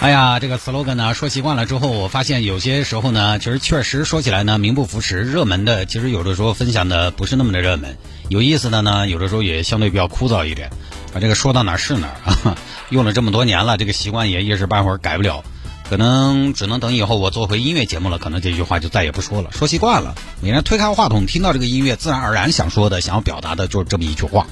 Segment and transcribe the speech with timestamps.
[0.00, 5.18] 哎呀，这个 slogan 呢，说习惯了之后，我发现有些时候呢，其实确实说起来呢，名不副实。
[5.18, 7.90] 热门的，其实有的时候分享的不是那么的热门；
[8.30, 10.70] 有意思的呢，有的时候也相对比较枯燥一点。
[11.12, 12.56] 把这个说到哪是哪儿啊，
[12.88, 15.44] 用了这么多年了，这个习惯也一时半会儿改不了，
[15.90, 19.50] 可能只能等以后我做回音乐节目了，可能这句话就再也不说了。
[19.52, 24.46] 说习惯了，每天推开话筒，听到这个音乐，自然而然想说的、想要表达的就是这么一句话，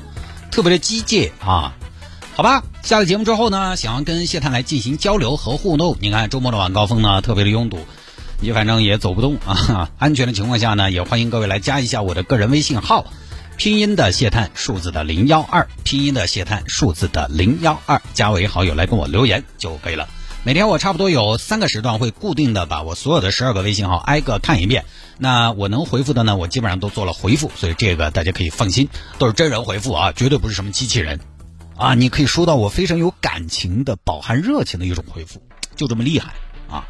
[0.50, 1.74] 特别的机械啊。
[2.34, 5.98] 好吧，下了节目之后呢，想要跟谢探来进行交流和互动。
[6.00, 7.80] 你看周末的晚高峰呢，特别的拥堵，
[8.40, 9.90] 你反正也走不动啊。
[9.98, 13.04] 安全的情况下呢，也欢迎各位来加一下我的个人微信号，
[13.58, 20.08] 拼音的谢探，数字的零幺二，拼音的谢探，数字的零幺二，加为好友来跟我留言就可以了。
[20.42, 24.86] 每天我差不多有三个时段会固定的把我所有的十二个微信号挨个看一遍。
[25.18, 31.20] 那我能回复的呢，我基本上都做了回复，所以这个大家可以放心，都是真人回复啊，绝对不是什么机器人。
[31.78, 35.40] 啊，你可以收到我非常有感情的、饱含热情的一种回复，
[35.76, 36.34] 就这么厉害
[36.68, 36.84] 啊！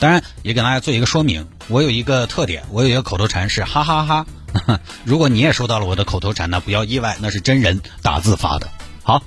[0.00, 4.26] 当然，也给大家做一个说明，我有一个特点，我有一个口头禅是哈哈哈。
[5.04, 8.68] 如果你也收到了我的口头禅呢，不要意外，那是真人打字发的。
[9.04, 9.22] 好，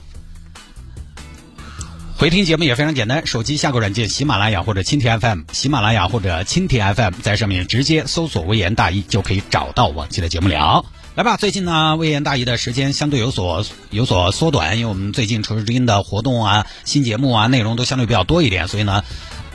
[2.17, 10.83] 回听节目也非常简单，手机下个软件喜马拉雅或者蜻蜓 FM，喜马拉雅或者蜻蜓 FM，在上面直接搜索“微言大义”就可以找到往期的节目了。
[11.13, 19.03] 来吧，最近呢，魏延大姨的时间相对有所有所缩短，因为我们最近城市之音的活动啊、新节目啊，内容都相对比较多一点，所以呢，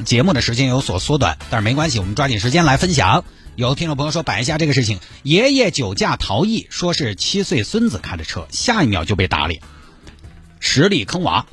[0.04, 1.38] 节目的时间有所缩短。
[1.48, 3.24] 但是没关系，我们抓紧时间来分享。
[3.54, 9.62] 有听众朋友说摆一下这个事情：爷爷酒驾逃逸，说是七岁孙子开的车，下一秒就被打脸，
[10.60, 11.46] 实力坑娃。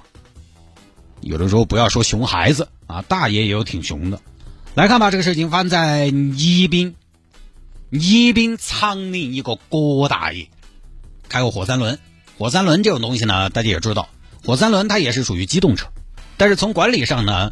[1.21, 4.19] 有的时候不要说熊孩子啊，大爷也有挺熊的。
[4.75, 6.93] 来看吧，这个事情发生在宜宾。
[7.93, 10.49] 宜宾长宁一个郭大爷
[11.29, 11.99] 开过火三轮，
[12.39, 14.09] 火三轮这种东西呢，大家也知道，
[14.43, 15.89] 火三轮它也是属于机动车，
[16.37, 17.51] 但是从管理上呢，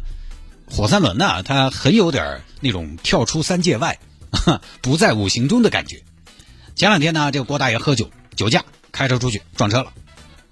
[0.68, 4.00] 火三轮呢，它很有点那种跳出三界外，
[4.82, 6.02] 不在五行中的感觉。
[6.74, 9.92] 前两天呢，这个郭大爷喝酒酒驾开车出去撞车了，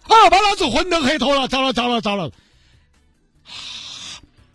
[0.04, 2.30] 啊，把老子昏到黑脱了，糟了糟了糟了！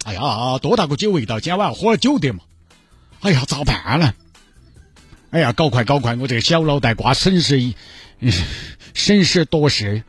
[0.05, 2.39] 哎呀，多大个酒味道，今晚喝了酒的嘛？
[3.19, 4.13] 哎呀，咋办呢？
[5.31, 6.15] 哎呀，搞快搞快！
[6.15, 7.73] 我这个小脑袋瓜审时
[8.93, 10.03] 审时度势，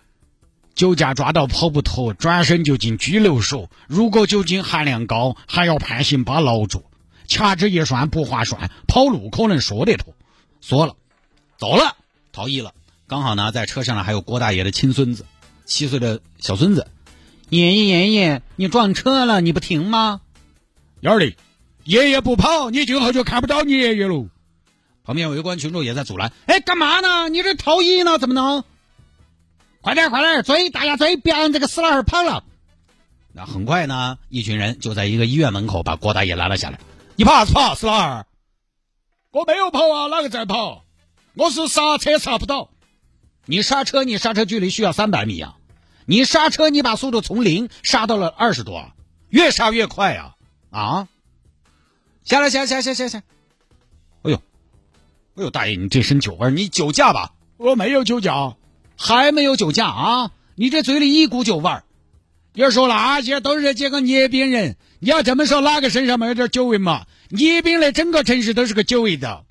[0.75, 3.69] 酒驾抓到跑不脱，转身就进拘留所。
[3.89, 6.85] 如果酒精含量高，还要判刑把牢住。
[7.27, 10.15] 掐指一算不划算，跑路可能说得脱。
[10.61, 10.95] 说了，
[11.59, 11.97] 走了，
[12.33, 12.73] 逃逸了。
[13.09, 15.27] 刚好呢，在车上呢还有郭大爷的亲孙子，
[15.65, 16.87] 七岁的小孙子。
[17.49, 20.21] 爷爷爷爷，你撞车了，你不停吗？
[21.01, 21.35] 幺儿的，
[21.83, 24.29] 爷爷不跑，你今后就看不到你爷爷喽。
[25.07, 27.29] 旁边围观群众也在阻拦，哎，干嘛呢？
[27.29, 28.19] 你这逃逸呢？
[28.19, 28.65] 怎么能？
[29.81, 30.69] 快点，快点追！
[30.69, 32.43] 大家追，别让这个死老儿跑了。
[33.33, 36.81] 那很快呢，一群人就在一个医院门口把郭大爷拦了下来。
[37.15, 38.27] 你跑啥子跑，死老儿？
[39.31, 40.85] 我没有跑啊，哪个在跑？
[41.35, 42.71] 我是刹车刹不到。
[43.45, 45.55] 你刹车，你刹车距离需要三百米啊！
[46.05, 48.91] 你刹车，你把速度从零刹到了二十多，
[49.29, 50.35] 越刹越快呀！
[50.71, 51.07] 啊！
[52.25, 53.23] 下来，下下下下下！
[55.37, 57.33] 哎呦，大爷，你这身酒味，你酒驾吧？
[57.59, 58.57] 我没有酒驾，
[58.97, 60.31] 还没有酒驾啊！
[60.55, 61.85] 你这嘴里一股酒味儿。
[62.55, 67.05] 要说那些都是这个捏边人，你要这么说，哪个身上没有点酒味嘛？
[67.29, 69.45] 捏边的整个城市都是个酒味道。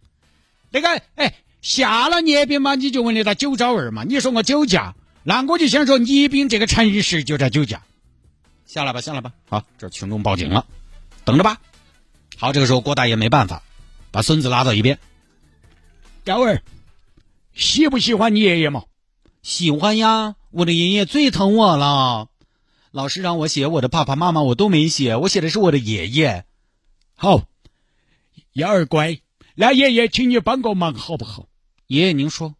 [0.72, 4.04] 那个，哎，下了捏边嘛，你就闻得到酒糟味嘛？
[4.04, 7.84] 你说我酒驾，那我就先说捏边这个城市就在酒驾。
[8.66, 9.32] 下来吧，下来吧。
[9.50, 10.66] 好，这群众报警了，
[11.26, 11.58] 等着吧。
[12.38, 13.62] 好，这个时候郭大爷没办法，
[14.10, 14.98] 把孙子拉到一边。
[16.26, 16.64] 幺儿，
[17.54, 18.86] 喜不喜欢你爷爷嘛？
[19.44, 22.30] 喜欢呀，我的爷爷最疼我了。
[22.90, 26.46] 老师让我写我的爸爸妈妈，我都没写，我写的是我的爷爷。
[27.14, 27.44] 好，
[28.54, 29.20] 幺儿乖，
[29.54, 31.48] 那爷爷请你帮个忙好不好？
[31.86, 32.56] 爷爷您说，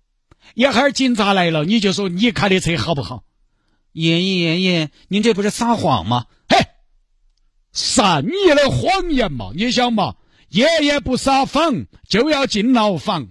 [0.54, 3.24] 一会儿警察来了，你就说你开的车好不好？
[3.94, 6.28] 爷爷爷爷，您这不是撒谎吗？
[6.48, 6.68] 嘿，
[7.74, 10.18] 善意的谎言嘛，你想嘛，
[10.50, 13.30] 爷爷不撒谎就要进牢房。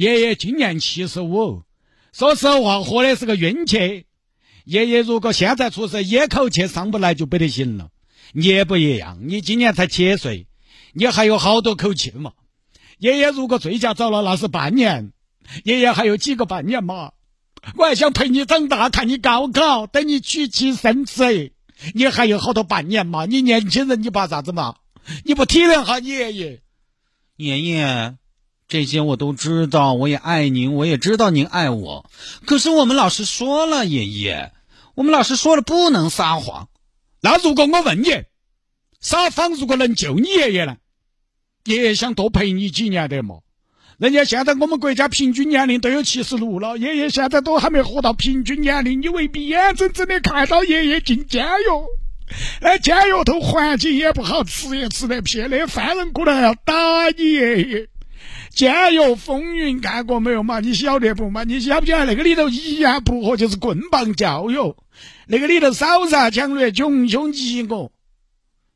[0.00, 1.62] 爷爷今年七十五，
[2.10, 4.06] 说实话，活的是个运气。
[4.64, 7.90] 爷爷如果现在出事，一口气上不来就不得行了。
[8.32, 10.46] 你也不一样，你今年才七岁，
[10.94, 12.32] 你还有好多口气嘛。
[12.96, 15.12] 爷爷如果醉驾早了，那是半年。
[15.64, 17.12] 爷爷还有几个半年嘛，
[17.76, 21.52] 我还想陪你长大，看你高考，等你娶妻生子。
[21.92, 23.26] 你还有好多半年嘛？
[23.26, 24.76] 你年轻人，你怕啥子嘛？
[25.26, 26.62] 你不体谅下你爷爷？
[27.36, 28.14] 爷爷，
[28.70, 32.08] 这些我都知道，我也爱您，我也知道您爱我。
[32.46, 34.52] 可是我们老师说了，爷爷，
[34.94, 36.68] 我们老师说了不能撒谎。
[37.20, 38.22] 那如果我问你，
[39.00, 40.76] 撒谎如果能救你爷爷呢？
[41.64, 43.40] 爷爷想多陪你几年的嘛？
[43.98, 52.30] 人家现在我们国家平均年龄都有七十六了，爷爷现在都还没活到平均年龄，你未必眼睁睁的看到爷爷进监狱。
[52.60, 56.74] 那监狱头环境也不好，吃也吃得撇，那犯人可能还要打
[57.18, 57.88] 你爷爷。
[58.52, 60.60] 监狱风云干过没有嘛？
[60.60, 61.44] 你晓得不嘛？
[61.44, 64.74] 你晓不晓得那个里头一言不合就是棍棒教育，
[65.26, 67.92] 那个里头烧杀抢掠，穷凶极恶。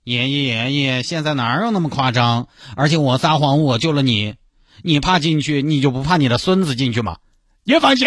[0.04, 2.48] 爷爷爷爷，现在哪有那么夸张？
[2.76, 4.36] 而且我撒谎，我救了你。
[4.82, 7.18] 你怕进去，你就不怕你的孙子进去吗？
[7.64, 8.06] 你放心，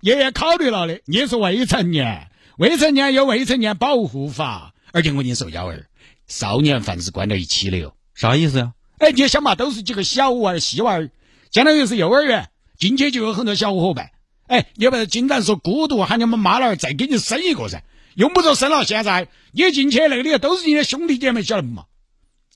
[0.00, 1.00] 爷爷考虑了的。
[1.04, 5.86] 你是未成年，未成年有未成年保护法，而且我跟你说，幺儿，
[6.26, 7.94] 少年犯是关在一起的哟。
[8.14, 8.72] 啥意思呀？
[8.98, 11.10] 哎，你想嘛，都是几个小娃儿、细娃儿，
[11.50, 14.10] 相当于是幼儿园，进去就有很多小伙伴。
[14.46, 17.82] 哎，你不是经常说孤独，喊你们妈老儿再给你生一个噻？
[18.14, 21.84] 用不着生了，现在你进去那个里都是你的兄弟姐妹，晓得不嘛？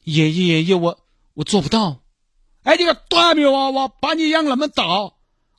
[0.03, 0.99] 爷爷爷爷，我
[1.35, 2.01] 我做不到。
[2.65, 4.85] 哎，你个短命娃娃，把你养那么大，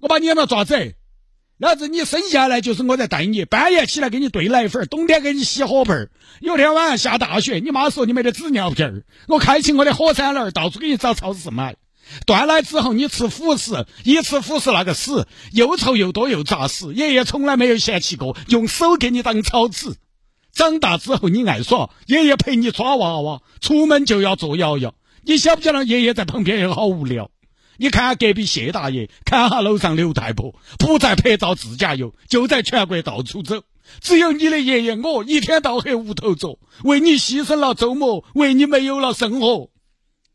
[0.01, 0.95] 我把你养到爪子？
[1.59, 6.11] 老子你生下来就是我在带你，半夜起来给你兑奶粉，冬天给你洗火盆儿
[6.41, 11.75] 有天晚上下大雪，你妈说你没得纸尿片儿，我开起我的火三轮，到处给你找超市买。
[12.25, 19.95] 断奶之后你吃辅食，一吃辅食那个屎又臭又多又扎屎，爷爷从来没有嫌弃过，用手给你当草纸。
[20.51, 24.95] 长大之后你爱耍，爷爷陪你抓娃娃，出门就要坐摇摇。
[25.23, 27.29] 你晓不晓得爷爷在旁边也好无聊？
[27.83, 33.61] 你看下隔壁谢大爷，看下楼上刘太婆，不在拍照自驾游，就在全国到处走。
[33.99, 39.69] 只有你的爷爷我一天到黑屋头坐，为你牺牲了周末，为你没有了生活。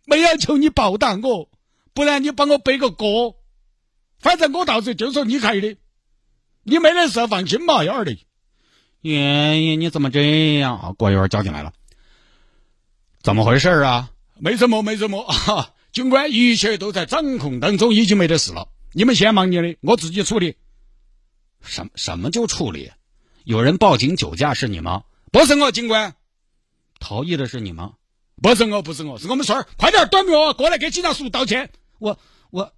[0.05, 1.49] 没要求你报答我，
[1.95, 3.37] 不然你帮我背个锅。
[4.21, 5.79] 反正我到时就说你开的，
[6.65, 8.15] 你没得事放心嘛，幺儿的。
[9.01, 9.15] 爷
[9.65, 10.77] 爷你怎么这样？
[10.77, 11.73] 啊郭元叫进来了，
[13.23, 14.11] 怎么回事啊？
[14.39, 18.69] 没什么，没什么啊，警官，一切都在掌控当中，已经没得事了。
[18.93, 20.55] 你们先忙你的，我自己处理。
[21.63, 22.91] 什么什么就处理？
[23.45, 25.03] 有人报警酒驾是你吗？
[25.33, 26.15] 不是我，警官。
[27.01, 27.93] 逃逸的是你吗？
[28.43, 29.67] 不是我，不是我，是我们孙儿。
[29.77, 31.71] 快点，短命过来给警察叔叔道歉。
[31.99, 32.19] 我
[32.51, 32.73] 我，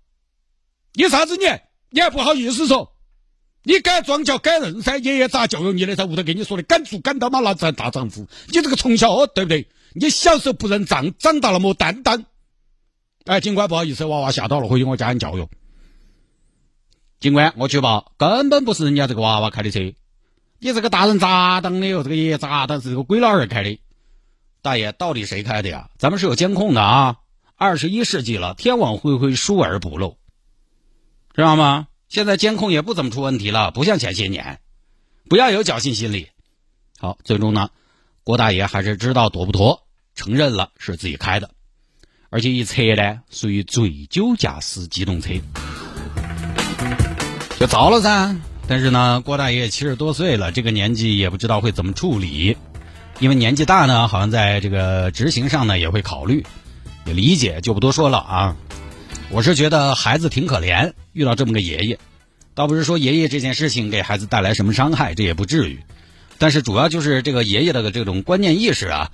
[0.95, 1.45] 你啥子你？
[1.91, 2.93] 你还不好意思说？
[3.63, 4.97] 你敢装叫敢认噻？
[4.97, 5.97] 爷爷咋教育你的？
[5.97, 8.27] 在屋头跟你说的，敢做敢当嘛，那才大丈夫。
[8.47, 9.69] 你这个从小哦对不对？
[9.95, 12.25] 你小时候不认账，长大了没担当。
[13.31, 15.47] 哎，警官，不好意思，娃娃吓到了，回去我加人教育。
[17.21, 19.79] 警官，我举报，根本不是人家这个娃娃开的车，
[20.59, 22.03] 你这个大人咋当的哟？
[22.03, 22.81] 这个爷爷咋当？
[22.81, 23.79] 是这个鬼老二开的。
[24.63, 25.91] 大爷，到底谁开的呀？
[25.97, 27.19] 咱们是有监控的啊！
[27.55, 30.17] 二十一世纪了，天网恢恢，疏而不漏，
[31.33, 31.87] 知道吗？
[32.09, 34.59] 现在监控也不怎么出问题了，不像前些年。
[35.29, 36.27] 不要有侥幸心理。
[36.99, 37.71] 好，最终呢？
[38.25, 39.87] 郭大爷还是知道躲不脱，
[40.17, 41.51] 承认了是自己开的，
[42.31, 45.35] 而且一车呢属于醉酒驾驶机动车，
[47.59, 48.37] 就糟了噻。
[48.69, 52.57] 但是呢，郭大爷七十多岁了，这个年纪也不知道会怎么处理，
[53.19, 56.47] 因为年纪大呢，好像在这个执行上呢也会考虑，
[57.05, 58.57] 也理解，就不多说了啊。
[59.31, 61.99] 我是觉得孩子挺可怜，遇到这么个爷爷，
[62.55, 65.81] 倒不是说爷爷这件事情给孩子带来什么伤害，这也不至于。
[66.39, 69.11] 但是主要就是这个爷爷的这种观念意识啊，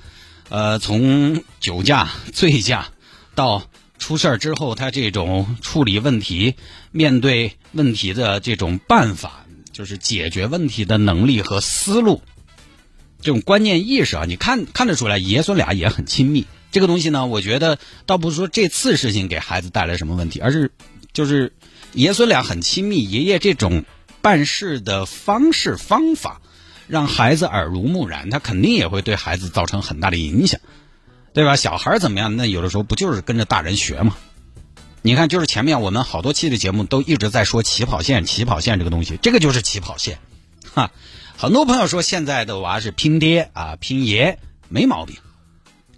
[0.51, 2.89] 呃，从酒驾、醉驾
[3.37, 3.63] 到
[4.01, 6.55] 出事儿之后，他这种处理问题、
[6.91, 12.23] 面对问题的这种办法，就是解决问题的能力和思路，
[13.21, 16.47] 这种观念意识啊，你看看得出来，爷孙俩也很亲密。
[16.73, 20.73] 这个东西呢，我觉得倒不是说这次事情给孩子带来什么问题，而是
[21.13, 21.53] 就是
[21.93, 23.85] 爷孙俩很亲密，爷爷这种
[24.21, 26.41] 办事的方式方法。
[26.89, 30.61] 让孩子耳濡目染，他肯定也会对孩子造成很大的影响，
[31.37, 31.55] 对吧？
[31.55, 32.35] 小孩怎么样？
[32.35, 34.17] 那有的时候不就是跟着大人学吗？
[35.03, 40.19] 你看，就是前面我们好多期的节目都一直在说起跑线，起跑线这个东西，这个就是起跑线，
[40.73, 40.91] 哈。
[41.37, 44.39] 很多朋友说现在的娃是拼爹啊，拼爷，
[44.71, 45.15] 没毛病。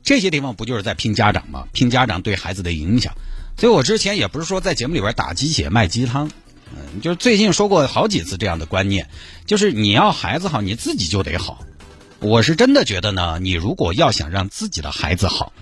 [0.03, 1.69] 这些地方不就是在拼家长吗？
[1.73, 3.15] 拼家长对孩子的影响。
[3.57, 6.29] 所以我之前也不是说在节目里边打鸡血卖鸡汤。
[6.73, 9.09] 嗯，就是最近说过好几次这样的观念，
[9.47, 11.65] 就是你要孩子好，你自己就得好。
[12.21, 15.53] 我是真的觉得呢，你如果要想让自己的孩子好，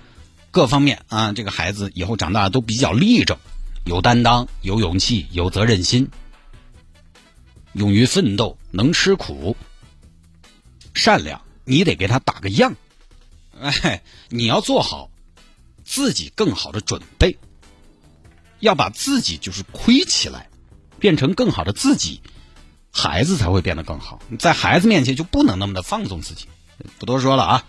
[0.49, 3.37] 各方面啊，这个孩子以后长大都比较立正，
[3.85, 6.09] 有担当、有勇气、有责任心，
[7.73, 9.55] 勇于奋斗，能吃苦，
[10.95, 12.75] 善良，你得给他打个样。
[13.61, 15.11] 哎，你要做好
[15.85, 17.37] 自己更好的准备，
[18.59, 20.49] 要把自己就是亏起来，
[20.97, 22.21] 变成更好的自己，
[22.97, 24.19] 孩子才会变得更好。
[24.39, 26.47] 在孩子面前就不能那么的放纵自己。
[26.97, 27.63] 不多说了啊。